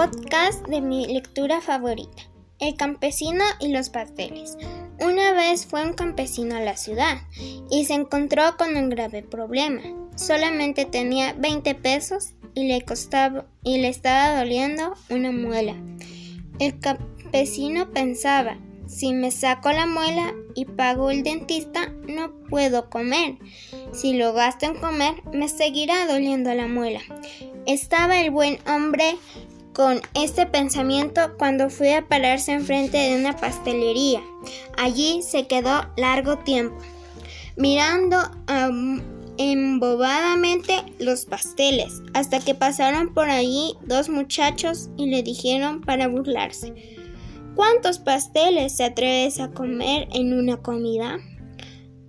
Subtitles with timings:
[0.00, 2.22] podcast de mi lectura favorita,
[2.58, 4.56] El campesino y los pasteles.
[4.98, 7.18] Una vez fue un campesino a la ciudad
[7.70, 9.82] y se encontró con un grave problema.
[10.16, 15.74] Solamente tenía 20 pesos y le costaba y le estaba doliendo una muela.
[16.58, 23.36] El campesino pensaba, si me saco la muela y pago el dentista, no puedo comer.
[23.92, 27.02] Si lo gasto en comer, me seguirá doliendo la muela.
[27.66, 29.18] Estaba el buen hombre
[29.74, 34.20] con este pensamiento cuando fui a pararse enfrente de una pastelería.
[34.76, 36.76] Allí se quedó largo tiempo,
[37.56, 38.18] mirando
[39.38, 46.74] embobadamente los pasteles, hasta que pasaron por allí dos muchachos y le dijeron para burlarse.
[47.54, 51.18] ¿Cuántos pasteles se atreves a comer en una comida?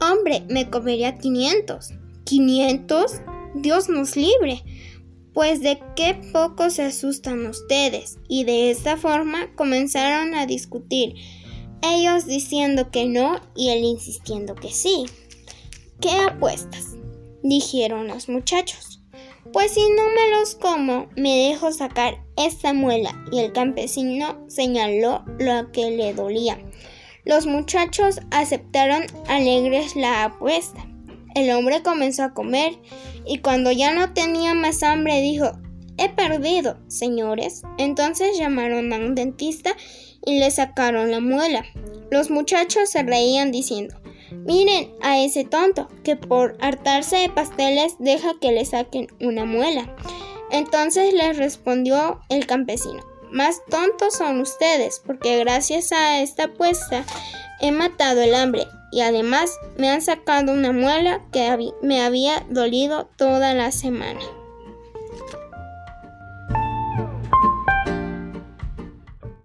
[0.00, 1.92] Hombre, me comería 500.
[2.24, 3.22] ¿500?
[3.54, 4.62] Dios nos libre.
[5.32, 8.18] Pues de qué poco se asustan ustedes.
[8.28, 11.14] Y de esta forma comenzaron a discutir,
[11.82, 15.06] ellos diciendo que no y él insistiendo que sí.
[16.00, 16.96] ¿Qué apuestas?
[17.42, 19.00] dijeron los muchachos.
[19.52, 23.24] Pues si no me los como, me dejo sacar esta muela.
[23.32, 26.58] Y el campesino señaló lo que le dolía.
[27.24, 30.86] Los muchachos aceptaron alegres la apuesta.
[31.34, 32.78] El hombre comenzó a comer
[33.26, 35.52] y cuando ya no tenía más hambre dijo,
[35.98, 37.62] He perdido, señores.
[37.78, 39.76] Entonces llamaron a un dentista
[40.24, 41.64] y le sacaron la muela.
[42.10, 43.96] Los muchachos se reían diciendo,
[44.30, 49.94] Miren a ese tonto que por hartarse de pasteles deja que le saquen una muela.
[50.50, 57.04] Entonces les respondió el campesino, más tontos son ustedes, porque gracias a esta apuesta
[57.60, 63.08] he matado el hambre y además me han sacado una muela que me había dolido
[63.16, 64.20] toda la semana.